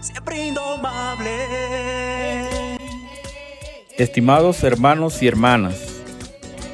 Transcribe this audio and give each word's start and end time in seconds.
Siempre 0.00 0.46
indomable. 0.46 1.46
Estimados 3.98 4.64
hermanos 4.64 5.22
y 5.22 5.28
hermanas, 5.28 5.76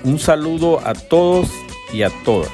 un 0.04 0.18
saludo 0.18 0.80
a 0.86 0.94
todos 0.94 1.48
y 1.92 2.02
a 2.02 2.10
todas. 2.24 2.50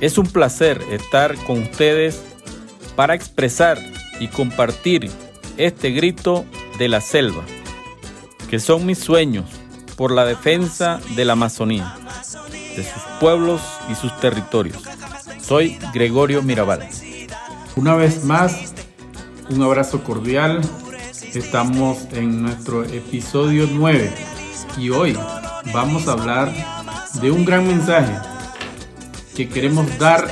Es 0.00 0.18
un 0.18 0.26
placer 0.26 0.82
estar 0.90 1.36
con 1.44 1.62
ustedes 1.62 2.22
para 2.96 3.14
expresar 3.14 3.78
y 4.18 4.28
compartir 4.28 5.10
este 5.56 5.90
grito 5.90 6.44
de 6.78 6.88
la 6.88 7.00
selva, 7.00 7.44
que 8.50 8.58
son 8.58 8.86
mis 8.86 8.98
sueños 8.98 9.44
por 9.96 10.10
la 10.10 10.24
defensa 10.24 11.00
de 11.14 11.24
la 11.24 11.34
Amazonía, 11.34 11.94
pueblos 13.22 13.62
y 13.88 13.94
sus 13.94 14.18
territorios. 14.18 14.82
Soy 15.40 15.78
Gregorio 15.94 16.42
Mirabal. 16.42 16.88
Una 17.76 17.94
vez 17.94 18.24
más, 18.24 18.74
un 19.48 19.62
abrazo 19.62 20.02
cordial. 20.02 20.60
Estamos 21.32 21.98
en 22.10 22.42
nuestro 22.42 22.82
episodio 22.82 23.68
9 23.70 24.12
y 24.76 24.90
hoy 24.90 25.16
vamos 25.72 26.08
a 26.08 26.14
hablar 26.14 26.52
de 27.22 27.30
un 27.30 27.44
gran 27.44 27.64
mensaje 27.64 28.12
que 29.36 29.48
queremos 29.48 29.96
dar 30.00 30.28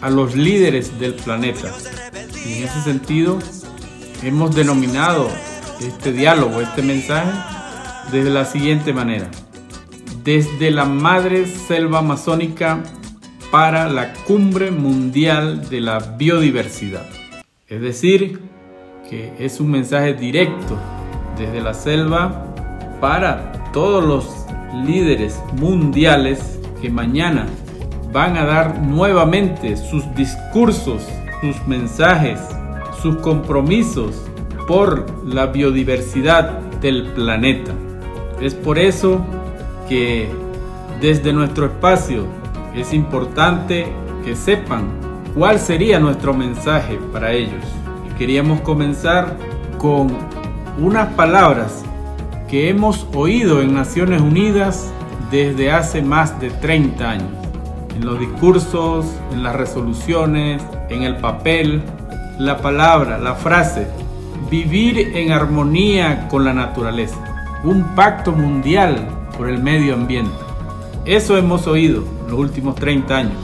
a 0.00 0.08
los 0.08 0.36
líderes 0.36 1.00
del 1.00 1.14
planeta. 1.14 1.74
Y 2.46 2.58
en 2.58 2.68
ese 2.68 2.80
sentido, 2.82 3.40
hemos 4.22 4.54
denominado 4.54 5.28
este 5.80 6.12
diálogo, 6.12 6.60
este 6.60 6.82
mensaje, 6.82 7.32
desde 8.12 8.30
la 8.30 8.44
siguiente 8.44 8.92
manera. 8.92 9.28
Desde 10.24 10.70
la 10.70 10.84
madre 10.84 11.46
selva 11.46 12.00
amazónica 12.00 12.82
para 13.50 13.88
la 13.88 14.12
cumbre 14.12 14.70
mundial 14.70 15.68
de 15.70 15.80
la 15.80 15.98
biodiversidad. 15.98 17.06
Es 17.66 17.80
decir, 17.80 18.38
que 19.08 19.32
es 19.38 19.60
un 19.60 19.70
mensaje 19.70 20.12
directo 20.12 20.76
desde 21.38 21.62
la 21.62 21.72
selva 21.72 22.54
para 23.00 23.72
todos 23.72 24.04
los 24.04 24.46
líderes 24.86 25.40
mundiales 25.56 26.60
que 26.82 26.90
mañana 26.90 27.46
van 28.12 28.36
a 28.36 28.44
dar 28.44 28.78
nuevamente 28.78 29.76
sus 29.76 30.04
discursos, 30.14 31.02
sus 31.40 31.66
mensajes, 31.66 32.38
sus 33.00 33.16
compromisos 33.16 34.22
por 34.68 35.24
la 35.26 35.46
biodiversidad 35.46 36.58
del 36.82 37.06
planeta. 37.12 37.72
Es 38.40 38.54
por 38.54 38.78
eso 38.78 39.24
que 39.90 40.30
desde 41.00 41.32
nuestro 41.32 41.66
espacio 41.66 42.24
es 42.76 42.94
importante 42.94 43.88
que 44.24 44.36
sepan 44.36 44.84
cuál 45.34 45.58
sería 45.58 45.98
nuestro 45.98 46.32
mensaje 46.32 46.96
para 47.12 47.32
ellos. 47.32 47.64
Queríamos 48.16 48.60
comenzar 48.60 49.36
con 49.78 50.16
unas 50.78 51.12
palabras 51.14 51.82
que 52.48 52.68
hemos 52.68 53.08
oído 53.14 53.62
en 53.62 53.74
Naciones 53.74 54.22
Unidas 54.22 54.92
desde 55.32 55.72
hace 55.72 56.02
más 56.02 56.40
de 56.40 56.50
30 56.50 57.10
años. 57.10 57.32
En 57.96 58.06
los 58.06 58.20
discursos, 58.20 59.06
en 59.32 59.42
las 59.42 59.56
resoluciones, 59.56 60.62
en 60.88 61.02
el 61.02 61.16
papel, 61.16 61.82
la 62.38 62.58
palabra, 62.58 63.18
la 63.18 63.34
frase, 63.34 63.88
vivir 64.48 65.16
en 65.16 65.32
armonía 65.32 66.28
con 66.28 66.44
la 66.44 66.52
naturaleza, 66.52 67.18
un 67.64 67.82
pacto 67.96 68.30
mundial 68.30 69.19
por 69.40 69.48
el 69.48 69.62
medio 69.62 69.94
ambiente. 69.94 70.36
Eso 71.06 71.38
hemos 71.38 71.66
oído 71.66 72.04
en 72.24 72.30
los 72.30 72.38
últimos 72.38 72.74
30 72.74 73.16
años. 73.16 73.38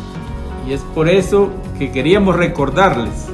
Y 0.69 0.75
es 0.75 0.83
por 0.95 1.09
eso 1.09 1.49
que 1.79 1.91
queríamos 1.91 2.37
recordarles 2.37 3.29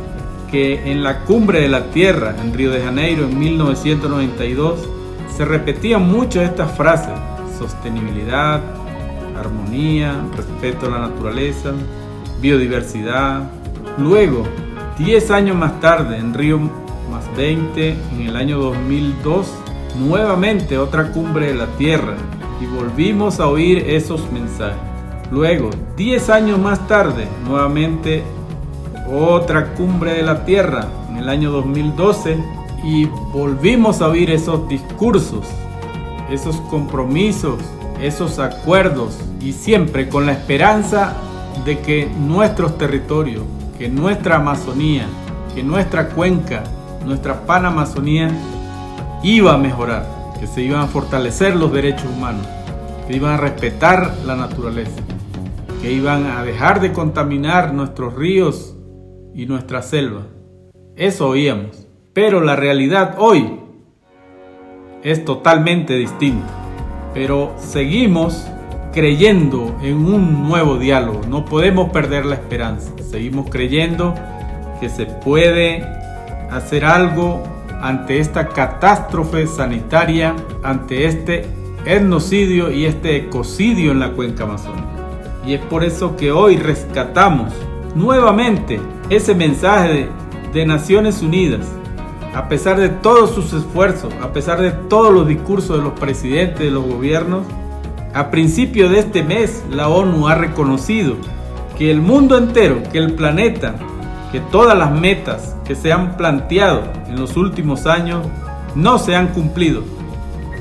que 0.48 0.88
en 0.88 1.02
la 1.02 1.24
cumbre 1.24 1.60
de 1.60 1.69
la 1.69 1.91
Tierra 1.91 2.37
en 2.41 2.54
Río 2.54 2.70
de 2.70 2.81
Janeiro 2.81 3.25
en 3.25 3.37
1992 3.37 4.78
se 5.37 5.44
repetían 5.44 6.09
mucho 6.09 6.41
estas 6.41 6.70
frases, 6.76 7.19
sostenibilidad, 7.59 8.60
armonía, 9.37 10.14
respeto 10.37 10.87
a 10.87 10.91
la 10.91 10.98
naturaleza, 11.08 11.72
biodiversidad. 12.41 13.42
Luego, 13.98 14.44
10 14.98 15.31
años 15.32 15.56
más 15.56 15.81
tarde, 15.81 16.16
en 16.16 16.32
Río 16.32 16.60
más 17.10 17.25
20, 17.37 17.97
en 18.12 18.20
el 18.20 18.37
año 18.37 18.60
2002, 18.60 19.53
nuevamente 19.98 20.78
otra 20.78 21.10
cumbre 21.10 21.48
de 21.48 21.54
la 21.54 21.66
Tierra 21.76 22.14
y 22.62 22.67
volvimos 22.67 23.41
a 23.41 23.49
oír 23.49 23.78
esos 23.89 24.31
mensajes. 24.31 24.78
Luego, 25.31 25.71
10 25.97 26.31
años 26.31 26.59
más 26.59 26.87
tarde, 26.87 27.27
nuevamente 27.45 28.23
otra 29.11 29.75
cumbre 29.75 30.15
de 30.15 30.23
la 30.23 30.45
Tierra 30.45 30.87
en 31.11 31.17
el 31.17 31.28
año 31.28 31.50
2012 31.50 32.39
y 32.84 33.06
volvimos 33.33 34.00
a 34.00 34.09
oír 34.09 34.31
esos 34.31 34.69
discursos, 34.69 35.47
esos 36.31 36.56
compromisos, 36.71 37.59
esos 38.00 38.39
acuerdos 38.39 39.19
y 39.41 39.53
siempre 39.53 40.09
con 40.09 40.27
la 40.27 40.33
esperanza 40.33 41.17
de 41.65 41.81
que 41.81 42.06
nuestros 42.06 42.79
territorios, 42.79 43.44
que 43.79 43.89
nuestra 43.89 44.37
Amazonía, 44.37 45.06
que 45.55 45.62
nuestra 45.62 46.11
cuenca, 46.11 46.62
nuestra 47.05 47.44
Panamazonía 47.44 48.31
iba 49.23 49.55
a 49.55 49.59
mejorar, 49.59 50.22
que 50.42 50.48
se 50.48 50.60
iban 50.60 50.80
a 50.80 50.86
fortalecer 50.88 51.54
los 51.54 51.72
derechos 51.72 52.06
humanos, 52.06 52.44
que 53.06 53.14
iban 53.14 53.34
a 53.34 53.36
respetar 53.36 54.12
la 54.26 54.34
naturaleza, 54.34 55.00
que 55.80 55.92
iban 55.92 56.26
a 56.26 56.42
dejar 56.42 56.80
de 56.80 56.92
contaminar 56.92 57.72
nuestros 57.72 58.16
ríos 58.16 58.75
y 59.36 59.47
nuestra 59.47 59.82
selva. 59.82 60.22
Eso 60.97 61.28
oíamos. 61.28 61.86
Pero 62.12 62.41
la 62.41 62.56
realidad 62.56 63.14
hoy 63.19 63.60
es 65.04 65.25
totalmente 65.25 65.94
distinta. 65.94 66.48
Pero 67.14 67.54
seguimos 67.56 68.44
creyendo 68.92 69.76
en 69.81 69.98
un 69.98 70.48
nuevo 70.48 70.76
diálogo. 70.76 71.20
No 71.28 71.44
podemos 71.44 71.91
perder 71.91 72.26
la 72.26 72.34
esperanza. 72.34 72.91
Seguimos 73.08 73.48
creyendo 73.48 74.12
que 74.81 74.88
se 74.88 75.06
puede 75.06 75.86
hacer 76.50 76.84
algo 76.84 77.44
ante 77.82 78.19
esta 78.19 78.48
catástrofe 78.48 79.47
sanitaria, 79.47 80.34
ante 80.62 81.06
este 81.06 81.47
etnocidio 81.84 82.70
y 82.70 82.87
este 82.87 83.16
ecocidio 83.16 83.93
en 83.93 84.00
la 84.00 84.12
cuenca 84.12 84.44
amazónica. 84.44 84.88
Y 85.44 85.54
es 85.54 85.60
por 85.60 85.84
eso 85.84 86.16
que 86.16 86.32
hoy 86.32 86.56
rescatamos 86.56 87.53
nuevamente 87.94 88.81
ese 89.10 89.34
mensaje 89.34 89.88
de, 89.93 90.09
de 90.53 90.66
Naciones 90.66 91.20
Unidas 91.20 91.66
a 92.34 92.48
pesar 92.48 92.81
de 92.81 92.88
todos 92.88 93.34
sus 93.34 93.53
esfuerzos, 93.53 94.12
a 94.22 94.32
pesar 94.32 94.60
de 94.60 94.70
todos 94.70 95.12
los 95.12 95.28
discursos 95.28 95.76
de 95.76 95.82
los 95.82 95.93
presidentes 95.99 96.60
de 96.60 96.70
los 96.70 96.87
gobiernos, 96.87 97.47
a 98.14 98.31
principio 98.31 98.88
de 98.88 99.00
este 99.00 99.22
mes 99.22 99.62
la 99.70 99.88
ONU 99.88 100.28
ha 100.28 100.34
reconocido 100.34 101.16
que 101.76 101.91
el 101.91 102.00
mundo 102.00 102.38
entero, 102.38 102.82
que 102.91 102.99
el 102.99 103.14
planeta, 103.14 103.75
que 104.32 104.41
todas 104.41 104.76
las 104.76 104.91
metas 104.91 105.54
que 105.65 105.76
se 105.76 105.93
han 105.93 106.16
planteado 106.16 106.82
en 107.06 107.20
los 107.20 107.37
últimos 107.37 107.87
años 107.87 108.26
no 108.75 108.98
se 108.98 109.15
han 109.15 109.28
cumplido. 109.28 109.82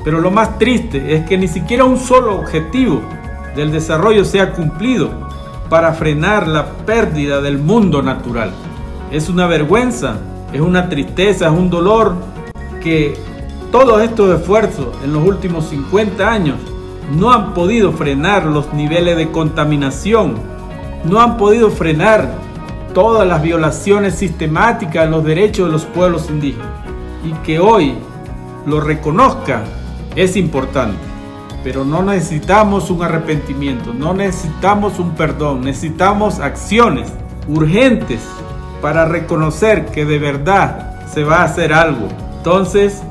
Pero 0.04 0.20
lo 0.20 0.30
más 0.30 0.58
triste 0.58 1.14
es 1.14 1.26
que 1.26 1.38
ni 1.38 1.48
siquiera 1.48 1.84
un 1.84 1.98
solo 1.98 2.36
objetivo 2.36 3.00
del 3.56 3.72
desarrollo 3.72 4.24
se 4.24 4.40
ha 4.40 4.52
cumplido 4.52 5.10
para 5.68 5.92
frenar 5.94 6.46
la 6.46 6.66
pérdida 6.84 7.40
del 7.40 7.58
mundo 7.58 8.02
natural. 8.02 8.52
Es 9.10 9.28
una 9.28 9.46
vergüenza 9.46 10.18
es 10.52 10.60
una 10.60 10.88
tristeza, 10.88 11.46
es 11.46 11.52
un 11.52 11.70
dolor 11.70 12.14
que 12.82 13.14
todos 13.70 14.02
estos 14.02 14.38
esfuerzos 14.38 14.88
en 15.02 15.12
los 15.14 15.26
últimos 15.26 15.66
50 15.66 16.30
años 16.30 16.56
no 17.16 17.32
han 17.32 17.54
podido 17.54 17.92
frenar 17.92 18.44
los 18.44 18.72
niveles 18.74 19.16
de 19.16 19.30
contaminación, 19.30 20.34
no 21.04 21.20
han 21.20 21.36
podido 21.36 21.70
frenar 21.70 22.34
todas 22.92 23.26
las 23.26 23.42
violaciones 23.42 24.14
sistemáticas 24.14 25.04
de 25.04 25.10
los 25.10 25.24
derechos 25.24 25.66
de 25.66 25.72
los 25.72 25.84
pueblos 25.84 26.28
indígenas. 26.30 26.68
Y 27.24 27.32
que 27.44 27.58
hoy 27.58 27.94
lo 28.66 28.80
reconozca 28.80 29.62
es 30.16 30.36
importante. 30.36 30.98
Pero 31.64 31.84
no 31.84 32.02
necesitamos 32.02 32.90
un 32.90 33.02
arrepentimiento, 33.02 33.94
no 33.94 34.14
necesitamos 34.14 34.98
un 34.98 35.12
perdón, 35.12 35.62
necesitamos 35.62 36.40
acciones 36.40 37.12
urgentes 37.48 38.20
para 38.80 39.04
reconocer 39.04 39.86
que 39.86 40.04
de 40.04 40.18
verdad 40.18 41.06
se 41.06 41.22
va 41.22 41.38
a 41.38 41.44
hacer 41.44 41.72
algo. 41.72 42.08
Entonces, 42.38 43.02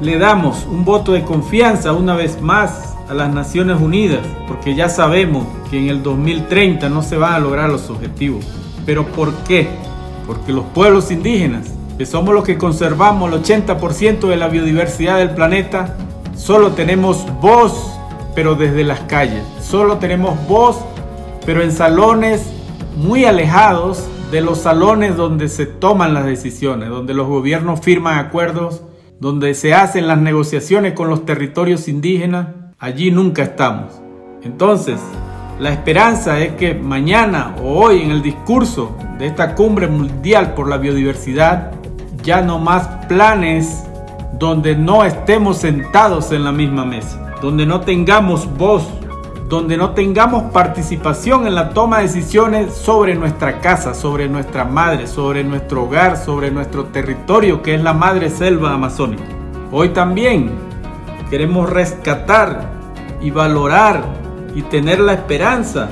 le 0.00 0.18
damos 0.18 0.64
un 0.64 0.84
voto 0.84 1.12
de 1.12 1.22
confianza 1.22 1.92
una 1.92 2.14
vez 2.14 2.40
más 2.40 2.94
a 3.10 3.14
las 3.14 3.32
Naciones 3.32 3.80
Unidas, 3.80 4.20
porque 4.46 4.74
ya 4.74 4.88
sabemos 4.88 5.46
que 5.70 5.78
en 5.78 5.88
el 5.88 6.02
2030 6.02 6.88
no 6.88 7.02
se 7.02 7.18
van 7.18 7.34
a 7.34 7.38
lograr 7.38 7.68
los 7.68 7.90
objetivos. 7.90 8.46
¿Pero 8.88 9.04
por 9.04 9.34
qué? 9.44 9.68
Porque 10.26 10.50
los 10.50 10.64
pueblos 10.64 11.10
indígenas, 11.10 11.66
que 11.98 12.06
somos 12.06 12.34
los 12.34 12.42
que 12.42 12.56
conservamos 12.56 13.30
el 13.30 13.42
80% 13.42 14.20
de 14.20 14.36
la 14.38 14.48
biodiversidad 14.48 15.18
del 15.18 15.32
planeta, 15.32 15.94
solo 16.34 16.72
tenemos 16.72 17.26
voz, 17.38 17.92
pero 18.34 18.54
desde 18.54 18.84
las 18.84 19.00
calles. 19.00 19.42
Solo 19.60 19.98
tenemos 19.98 20.38
voz 20.48 20.78
pero 21.44 21.62
en 21.62 21.70
salones 21.70 22.50
muy 22.96 23.26
alejados 23.26 24.08
de 24.30 24.40
los 24.40 24.60
salones 24.60 25.18
donde 25.18 25.50
se 25.50 25.66
toman 25.66 26.14
las 26.14 26.24
decisiones, 26.24 26.88
donde 26.88 27.12
los 27.12 27.28
gobiernos 27.28 27.80
firman 27.80 28.18
acuerdos, 28.18 28.84
donde 29.20 29.52
se 29.52 29.74
hacen 29.74 30.08
las 30.08 30.18
negociaciones 30.18 30.94
con 30.94 31.10
los 31.10 31.26
territorios 31.26 31.88
indígenas, 31.88 32.48
allí 32.78 33.10
nunca 33.10 33.42
estamos. 33.42 34.00
Entonces, 34.42 34.98
la 35.58 35.70
esperanza 35.70 36.38
es 36.38 36.52
que 36.52 36.74
mañana 36.74 37.56
o 37.60 37.84
hoy 37.84 38.02
en 38.02 38.12
el 38.12 38.22
discurso 38.22 38.96
de 39.18 39.26
esta 39.26 39.56
cumbre 39.56 39.88
mundial 39.88 40.54
por 40.54 40.68
la 40.68 40.78
biodiversidad, 40.78 41.72
ya 42.22 42.42
no 42.42 42.60
más 42.60 42.86
planes 43.06 43.84
donde 44.38 44.76
no 44.76 45.04
estemos 45.04 45.58
sentados 45.58 46.30
en 46.30 46.44
la 46.44 46.52
misma 46.52 46.84
mesa, 46.84 47.34
donde 47.42 47.66
no 47.66 47.80
tengamos 47.80 48.48
voz, 48.56 48.88
donde 49.48 49.76
no 49.76 49.90
tengamos 49.90 50.44
participación 50.52 51.46
en 51.48 51.56
la 51.56 51.70
toma 51.70 51.98
de 51.98 52.02
decisiones 52.04 52.72
sobre 52.74 53.16
nuestra 53.16 53.60
casa, 53.60 53.94
sobre 53.94 54.28
nuestra 54.28 54.64
madre, 54.64 55.08
sobre 55.08 55.42
nuestro 55.42 55.84
hogar, 55.84 56.16
sobre 56.16 56.52
nuestro 56.52 56.84
territorio 56.84 57.62
que 57.62 57.74
es 57.74 57.82
la 57.82 57.94
madre 57.94 58.30
selva 58.30 58.74
amazónica. 58.74 59.24
Hoy 59.72 59.88
también 59.88 60.52
queremos 61.30 61.68
rescatar 61.68 62.70
y 63.20 63.32
valorar 63.32 64.17
y 64.54 64.62
tener 64.62 65.00
la 65.00 65.14
esperanza 65.14 65.90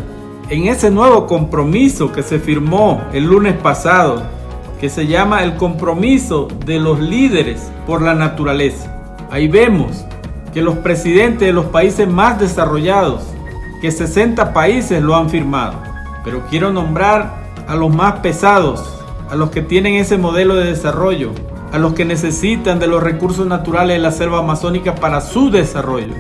en 0.49 0.69
ese 0.69 0.91
nuevo 0.91 1.27
compromiso 1.27 2.13
que 2.13 2.23
se 2.23 2.39
firmó 2.39 3.03
el 3.13 3.25
lunes 3.25 3.55
pasado, 3.55 4.23
que 4.81 4.89
se 4.89 5.07
llama 5.07 5.43
el 5.43 5.57
compromiso 5.57 6.49
de 6.65 6.79
los 6.79 7.01
líderes 7.01 7.71
por 7.87 8.03
la 8.03 8.15
naturaleza. 8.15 8.93
Ahí 9.31 9.49
vemos 9.49 10.05
que 10.53 10.63
los 10.63 10.77
presidentes 10.77 11.47
de 11.47 11.53
los 11.53 11.67
países 11.67 12.09
más 12.09 12.39
desarrollados, 12.39 13.23
que 13.81 13.91
60 13.91 14.53
países 14.53 15.03
lo 15.03 15.17
han 15.17 15.29
firmado. 15.29 15.75
Pero 16.25 16.47
quiero 16.49 16.73
nombrar 16.73 17.47
a 17.67 17.75
los 17.75 17.95
más 17.95 18.21
pesados, 18.21 18.83
a 19.31 19.35
los 19.35 19.51
que 19.51 19.63
tienen 19.63 19.95
ese 19.95 20.17
modelo 20.17 20.55
de 20.55 20.67
desarrollo, 20.67 21.33
a 21.73 21.79
los 21.79 21.95
que 21.95 22.05
necesitan 22.05 22.79
de 22.79 22.87
los 22.87 23.03
recursos 23.03 23.47
naturales 23.47 23.97
de 23.97 24.03
la 24.03 24.13
selva 24.13 24.39
amazónica 24.39 24.95
para 24.95 25.21
su 25.21 25.51
desarrollo, 25.51 26.15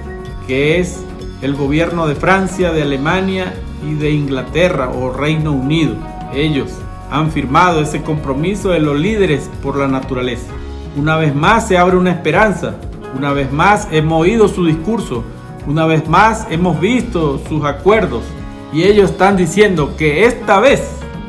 que 0.47 0.81
es 0.81 1.05
el 1.46 1.54
gobierno 1.54 2.08
de 2.08 2.16
Francia, 2.16 2.72
de 2.72 2.82
Alemania 2.82 3.54
y 3.88 3.94
de 3.94 4.10
Inglaterra 4.10 4.90
o 4.90 5.12
Reino 5.12 5.52
Unido. 5.52 5.94
Ellos 6.34 6.72
han 7.08 7.31
firmado 7.31 7.81
ese 7.81 8.02
compromiso 8.02 8.70
de 8.70 8.81
los 8.81 8.98
líderes 8.98 9.48
por 9.62 9.76
la 9.76 9.87
naturaleza. 9.87 10.48
Una 10.96 11.16
vez 11.16 11.37
más 11.37 11.69
se 11.69 11.78
abre 11.78 11.96
una 11.96 12.10
esperanza, 12.10 12.75
una 13.16 13.32
vez 13.32 13.52
más 13.52 13.87
hemos 13.93 14.22
oído 14.22 14.48
su 14.48 14.66
discurso, 14.66 15.22
una 15.69 15.87
vez 15.87 16.08
más 16.08 16.48
hemos 16.50 16.81
visto 16.81 17.40
sus 17.48 17.64
acuerdos. 17.64 18.25
Y 18.72 18.82
ellos 18.82 19.12
están 19.12 19.37
diciendo 19.37 19.94
que 19.96 20.26
esta 20.26 20.58
vez 20.58 20.82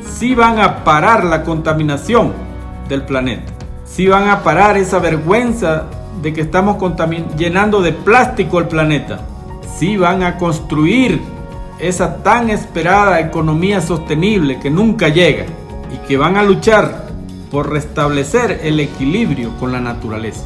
sí 0.03 0.33
van 0.33 0.57
a 0.57 0.83
parar 0.83 1.25
la 1.25 1.43
contaminación 1.43 2.33
del 2.89 3.03
planeta, 3.03 3.53
sí 3.85 4.07
van 4.07 4.29
a 4.29 4.41
parar 4.41 4.77
esa 4.77 4.97
vergüenza 4.97 5.83
de 6.23 6.33
que 6.33 6.41
estamos 6.41 6.77
llenando 7.37 7.83
de 7.83 7.91
plástico 7.91 8.57
el 8.57 8.67
planeta 8.67 9.19
sí 9.77 9.95
van 9.95 10.23
a 10.23 10.37
construir 10.37 11.21
esa 11.79 12.23
tan 12.23 12.49
esperada 12.49 13.19
economía 13.19 13.81
sostenible 13.81 14.59
que 14.59 14.71
nunca 14.71 15.09
llega 15.09 15.45
y 15.93 16.07
que 16.07 16.17
van 16.17 16.35
a 16.37 16.43
luchar 16.43 17.07
por 17.51 17.69
restablecer 17.69 18.61
el 18.63 18.79
equilibrio 18.79 19.51
con 19.59 19.71
la 19.71 19.79
naturaleza. 19.79 20.43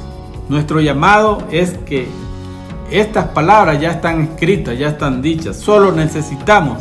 Nuestro 0.49 0.81
llamado 0.81 1.47
es 1.49 1.77
que 1.85 2.07
estas 2.91 3.29
palabras 3.29 3.79
ya 3.79 3.91
están 3.91 4.21
escritas, 4.21 4.77
ya 4.77 4.89
están 4.89 5.21
dichas, 5.21 5.57
solo 5.57 5.93
necesitamos 5.93 6.79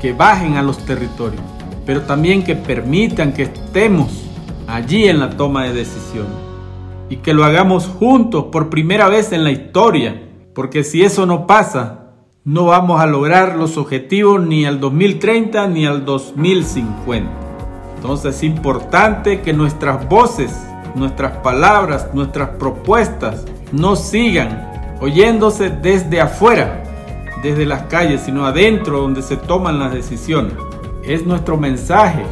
que 0.00 0.12
bajen 0.12 0.56
a 0.56 0.62
los 0.62 0.78
territorios, 0.78 1.42
pero 1.86 2.02
también 2.02 2.42
que 2.42 2.56
permitan 2.56 3.32
que 3.32 3.44
estemos 3.44 4.24
allí 4.66 5.04
en 5.04 5.20
la 5.20 5.30
toma 5.30 5.64
de 5.64 5.72
decisiones 5.72 6.34
y 7.08 7.18
que 7.18 7.32
lo 7.32 7.44
hagamos 7.44 7.86
juntos 7.86 8.46
por 8.50 8.68
primera 8.68 9.08
vez 9.08 9.30
en 9.30 9.44
la 9.44 9.52
historia 9.52 10.25
porque 10.56 10.84
si 10.84 11.04
eso 11.04 11.26
no 11.26 11.46
pasa, 11.46 12.12
no 12.42 12.64
vamos 12.64 12.98
a 12.98 13.06
lograr 13.06 13.56
los 13.56 13.76
objetivos 13.76 14.40
ni 14.40 14.64
al 14.64 14.80
2030 14.80 15.66
ni 15.66 15.84
al 15.84 16.06
2050. 16.06 17.30
Entonces 17.96 18.36
es 18.36 18.42
importante 18.42 19.42
que 19.42 19.52
nuestras 19.52 20.08
voces, 20.08 20.50
nuestras 20.94 21.36
palabras, 21.38 22.08
nuestras 22.14 22.48
propuestas 22.56 23.44
no 23.70 23.96
sigan 23.96 24.96
oyéndose 25.02 25.68
desde 25.68 26.22
afuera, 26.22 26.82
desde 27.42 27.66
las 27.66 27.82
calles, 27.82 28.22
sino 28.22 28.46
adentro 28.46 29.02
donde 29.02 29.20
se 29.20 29.36
toman 29.36 29.78
las 29.78 29.92
decisiones. 29.92 30.54
Es 31.04 31.26
nuestro 31.26 31.58
mensaje 31.58 32.24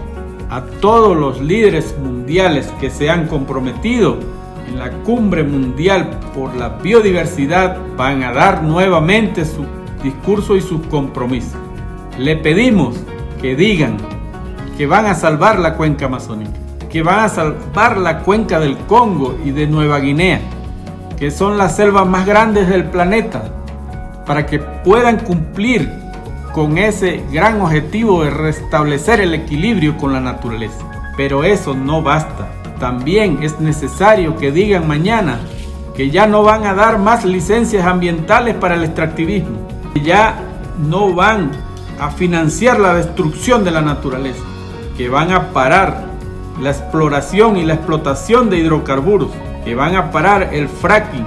a 0.48 0.62
todos 0.80 1.14
los 1.14 1.42
líderes 1.42 1.94
mundiales 1.98 2.72
que 2.80 2.88
se 2.88 3.10
han 3.10 3.26
comprometido 3.26 4.16
en 4.68 4.78
la 4.78 4.90
cumbre 4.90 5.42
mundial 5.42 6.20
por 6.34 6.54
la 6.54 6.68
biodiversidad 6.68 7.78
van 7.96 8.22
a 8.22 8.32
dar 8.32 8.62
nuevamente 8.62 9.44
su 9.44 9.64
discurso 10.02 10.56
y 10.56 10.60
sus 10.60 10.86
compromisos. 10.86 11.58
Le 12.18 12.36
pedimos 12.36 12.96
que 13.40 13.56
digan 13.56 13.96
que 14.76 14.86
van 14.86 15.06
a 15.06 15.14
salvar 15.14 15.58
la 15.58 15.74
cuenca 15.74 16.06
amazónica, 16.06 16.52
que 16.90 17.02
van 17.02 17.20
a 17.20 17.28
salvar 17.28 17.98
la 17.98 18.20
cuenca 18.20 18.60
del 18.60 18.76
Congo 18.78 19.38
y 19.44 19.50
de 19.50 19.66
Nueva 19.66 20.00
Guinea, 20.00 20.40
que 21.16 21.30
son 21.30 21.58
las 21.58 21.76
selvas 21.76 22.06
más 22.06 22.26
grandes 22.26 22.68
del 22.68 22.84
planeta, 22.84 23.42
para 24.26 24.46
que 24.46 24.58
puedan 24.58 25.18
cumplir 25.18 25.90
con 26.52 26.78
ese 26.78 27.24
gran 27.32 27.60
objetivo 27.60 28.24
de 28.24 28.30
restablecer 28.30 29.20
el 29.20 29.34
equilibrio 29.34 29.96
con 29.96 30.12
la 30.12 30.20
naturaleza. 30.20 30.84
Pero 31.16 31.44
eso 31.44 31.74
no 31.74 32.02
basta 32.02 32.48
también 32.84 33.38
es 33.42 33.60
necesario 33.60 34.36
que 34.36 34.52
digan 34.52 34.86
mañana 34.86 35.38
que 35.96 36.10
ya 36.10 36.26
no 36.26 36.42
van 36.42 36.66
a 36.66 36.74
dar 36.74 36.98
más 36.98 37.24
licencias 37.24 37.86
ambientales 37.86 38.56
para 38.56 38.74
el 38.74 38.84
extractivismo, 38.84 39.56
que 39.94 40.02
ya 40.02 40.34
no 40.86 41.14
van 41.14 41.50
a 41.98 42.10
financiar 42.10 42.78
la 42.78 42.92
destrucción 42.92 43.64
de 43.64 43.70
la 43.70 43.80
naturaleza, 43.80 44.44
que 44.98 45.08
van 45.08 45.32
a 45.32 45.48
parar 45.54 46.04
la 46.60 46.72
exploración 46.72 47.56
y 47.56 47.64
la 47.64 47.72
explotación 47.72 48.50
de 48.50 48.58
hidrocarburos, 48.58 49.30
que 49.64 49.74
van 49.74 49.96
a 49.96 50.10
parar 50.10 50.50
el 50.52 50.68
fracking 50.68 51.24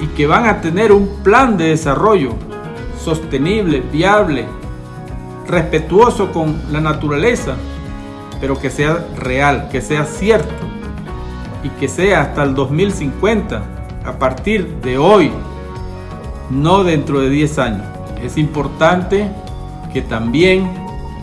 y 0.00 0.06
que 0.06 0.26
van 0.26 0.46
a 0.46 0.62
tener 0.62 0.90
un 0.90 1.22
plan 1.22 1.58
de 1.58 1.66
desarrollo 1.66 2.30
sostenible, 2.98 3.82
viable, 3.92 4.46
respetuoso 5.46 6.32
con 6.32 6.62
la 6.72 6.80
naturaleza, 6.80 7.56
pero 8.40 8.58
que 8.58 8.70
sea 8.70 9.04
real, 9.18 9.68
que 9.70 9.82
sea 9.82 10.06
cierto 10.06 10.63
y 11.64 11.70
que 11.70 11.88
sea 11.88 12.20
hasta 12.20 12.44
el 12.44 12.54
2050, 12.54 13.62
a 14.04 14.12
partir 14.18 14.80
de 14.82 14.98
hoy, 14.98 15.32
no 16.50 16.84
dentro 16.84 17.20
de 17.20 17.30
10 17.30 17.58
años. 17.58 17.86
Es 18.22 18.36
importante 18.36 19.30
que 19.92 20.02
también 20.02 20.70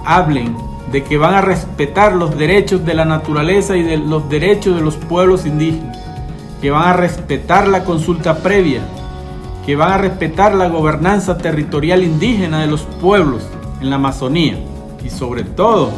hablen 0.04 0.56
de 0.92 1.04
que 1.04 1.18
van 1.18 1.36
a 1.36 1.42
respetar 1.42 2.14
los 2.14 2.38
derechos 2.38 2.84
de 2.86 2.96
la 2.96 3.06
naturaleza 3.06 3.78
y 3.78 3.84
de 3.84 3.98
los 3.98 4.28
derechos 4.30 4.76
de 4.76 4.82
los 4.82 4.98
pueblos 4.98 5.46
indígenas, 5.46 5.98
que 6.60 6.72
van 6.72 6.88
a 6.88 6.94
respetar 6.94 7.68
la 7.68 7.84
consulta 7.84 8.40
previa, 8.40 8.82
que 9.66 9.76
van 9.76 9.94
a 9.94 9.98
respetar 9.98 10.56
la 10.56 10.68
gobernanza 10.68 11.38
territorial 11.38 12.04
indígena 12.04 12.62
de 12.62 12.68
los 12.68 12.82
pueblos 12.82 13.48
en 13.80 13.90
la 13.90 13.98
Amazonía 13.98 14.58
y 15.04 15.10
sobre 15.10 15.44
todo 15.44 15.92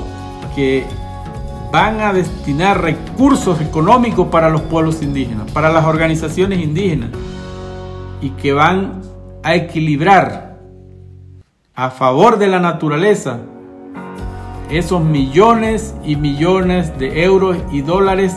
que 0.55 0.85
van 1.73 2.01
a 2.01 2.13
destinar 2.13 2.81
recursos 2.81 3.59
económicos 3.59 4.27
para 4.27 4.51
los 4.51 4.61
pueblos 4.61 5.01
indígenas, 5.01 5.49
para 5.49 5.73
las 5.73 5.85
organizaciones 5.85 6.59
indígenas, 6.59 7.09
y 8.21 8.29
que 8.29 8.53
van 8.53 9.01
a 9.41 9.55
equilibrar 9.55 10.59
a 11.73 11.89
favor 11.89 12.37
de 12.37 12.45
la 12.45 12.59
naturaleza 12.59 13.39
esos 14.69 15.03
millones 15.03 15.95
y 16.05 16.15
millones 16.15 16.95
de 16.99 17.23
euros 17.23 17.57
y 17.71 17.81
dólares 17.81 18.35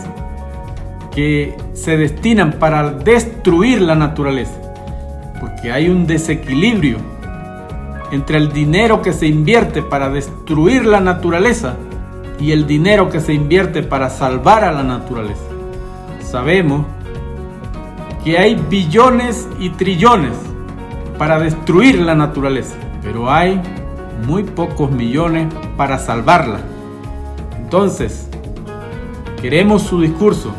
que 1.10 1.54
se 1.74 1.98
destinan 1.98 2.54
para 2.54 2.90
destruir 2.90 3.82
la 3.82 3.96
naturaleza. 3.96 4.58
Porque 5.40 5.70
hay 5.70 5.90
un 5.90 6.06
desequilibrio 6.06 6.96
entre 8.12 8.38
el 8.38 8.50
dinero 8.50 9.02
que 9.02 9.12
se 9.12 9.26
invierte 9.26 9.82
para 9.82 10.08
destruir 10.08 10.86
la 10.86 11.00
naturaleza 11.00 11.76
y 12.38 12.52
el 12.52 12.66
dinero 12.66 13.08
que 13.08 13.20
se 13.20 13.32
invierte 13.32 13.82
para 13.82 14.10
salvar 14.10 14.64
a 14.64 14.72
la 14.72 14.82
naturaleza. 14.82 15.44
Sabemos 16.20 16.86
que 18.24 18.38
hay 18.38 18.56
billones 18.56 19.48
y 19.58 19.70
trillones 19.70 20.32
para 21.18 21.38
destruir 21.38 22.00
la 22.00 22.14
naturaleza, 22.14 22.74
pero 23.02 23.30
hay 23.30 23.60
muy 24.26 24.42
pocos 24.42 24.90
millones 24.90 25.52
para 25.76 25.98
salvarla. 25.98 26.60
Entonces, 27.58 28.28
queremos 29.40 29.82
su 29.82 30.00
discurso, 30.00 30.52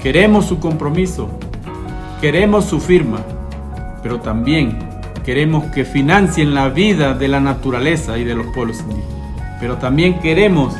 queremos 0.00 0.46
su 0.46 0.58
compromiso, 0.58 1.28
queremos 2.20 2.64
su 2.64 2.80
firma, 2.80 3.18
pero 4.02 4.20
también 4.20 4.78
queremos 5.24 5.64
que 5.66 5.84
financien 5.84 6.54
la 6.54 6.68
vida 6.68 7.14
de 7.14 7.28
la 7.28 7.40
naturaleza 7.40 8.18
y 8.18 8.24
de 8.24 8.34
los 8.34 8.46
pueblos 8.54 8.80
indígenas. 8.80 9.17
Pero 9.60 9.76
también 9.76 10.20
queremos 10.20 10.74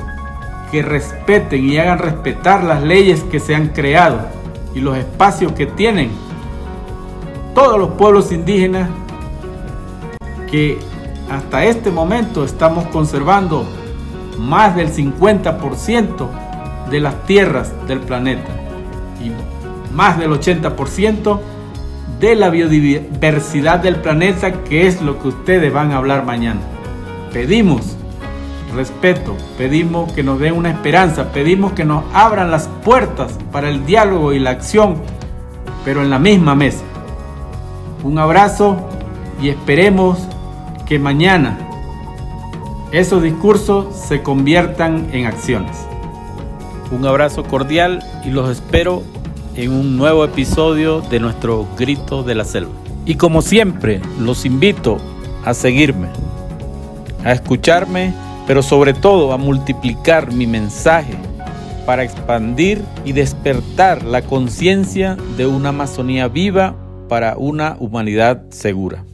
que 0.71 0.83
respeten 0.83 1.65
y 1.65 1.79
hagan 1.79 1.99
respetar 1.99 2.63
las 2.63 2.83
leyes 2.83 3.23
que 3.25 3.41
se 3.41 3.55
han 3.55 3.69
creado 3.69 4.21
y 4.75 4.81
los 4.81 4.97
espacios 4.97 5.53
que 5.53 5.67
tienen 5.67 6.11
todos 7.55 7.79
los 7.79 7.91
pueblos 7.91 8.31
indígenas 8.31 8.89
que 10.51 10.79
hasta 11.31 11.65
este 11.65 11.91
momento 11.91 12.45
estamos 12.45 12.87
conservando 12.87 13.67
más 14.39 14.77
del 14.77 14.93
50% 14.93 16.29
de 16.91 17.01
las 17.01 17.27
tierras 17.27 17.73
del 17.87 18.01
planeta 18.01 18.49
y 19.23 19.33
más 19.95 20.19
del 20.19 20.31
80% 20.31 21.41
de 22.21 22.35
la 22.35 22.51
biodiversidad 22.51 23.81
del 23.81 23.97
planeta, 23.97 24.65
que 24.65 24.87
es 24.87 25.03
lo 25.03 25.21
que 25.21 25.29
ustedes 25.29 25.73
van 25.73 25.93
a 25.93 25.99
hablar 25.99 26.25
mañana. 26.25 26.61
Pedimos 27.33 27.98
respeto, 28.75 29.37
pedimos 29.57 30.13
que 30.13 30.23
nos 30.23 30.39
den 30.39 30.55
una 30.55 30.71
esperanza, 30.71 31.33
pedimos 31.33 31.73
que 31.73 31.85
nos 31.85 32.05
abran 32.13 32.51
las 32.51 32.69
puertas 32.85 33.39
para 33.53 33.69
el 33.69 33.87
diálogo 33.87 34.33
y 34.33 34.39
la 34.39 34.51
acción, 34.51 34.97
pero 35.85 36.03
en 36.03 36.11
la 36.11 36.19
misma 36.19 36.55
mesa. 36.55 36.83
Un 38.05 38.19
abrazo 38.19 38.77
y 39.41 39.49
esperemos 39.49 40.19
que 40.87 40.99
mañana 40.99 41.59
esos 42.93 43.23
discursos 43.23 43.95
se 43.95 44.23
conviertan 44.23 45.09
en 45.13 45.27
acciones. 45.27 45.77
Un 46.91 47.05
abrazo 47.05 47.45
cordial 47.45 48.03
y 48.25 48.31
los 48.31 48.49
espero 48.51 49.03
en 49.55 49.73
un 49.73 49.97
nuevo 49.97 50.25
episodio 50.25 51.01
de 51.03 51.21
nuestro 51.21 51.67
Grito 51.77 52.23
de 52.23 52.35
la 52.35 52.45
Selva. 52.45 52.73
Y 53.05 53.17
como 53.17 53.43
siempre, 53.43 54.01
los 54.19 54.47
invito 54.47 54.99
a 55.45 55.53
seguirme, 55.53 56.09
a 57.25 57.33
escucharme 57.33 58.15
pero 58.49 58.63
sobre 58.63 58.95
todo 58.95 59.33
a 59.33 59.37
multiplicar 59.37 60.33
mi 60.33 60.47
mensaje 60.47 61.13
para 61.85 62.03
expandir 62.03 62.83
y 63.05 63.13
despertar 63.13 64.03
la 64.03 64.23
conciencia 64.23 65.17
de 65.37 65.47
una 65.47 65.69
Amazonía 65.69 66.29
viva 66.29 66.75
para 67.09 67.37
una 67.37 67.77
humanidad 67.79 68.43
segura. 68.49 69.05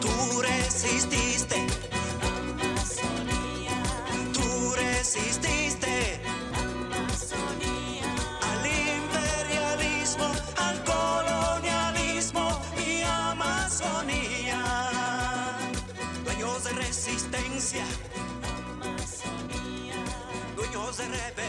Tú 0.00 0.42
resististe. 0.42 1.66
Amazonía, 2.22 3.82
tú 4.32 4.74
resististe. 4.76 6.20
Amazonía, 6.54 8.08
al 8.50 8.62
imperialismo, 9.00 10.26
al 10.56 10.76
colonialismo, 10.84 12.60
mi 12.76 13.02
Amazonía, 13.02 14.60
dueños 16.24 16.64
de 16.64 16.70
resistencia 16.72 17.84
dueños 20.56 20.96
de 20.96 21.04
rebeldía. 21.04 21.43